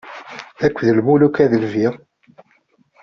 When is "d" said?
0.87-0.87, 1.51-1.53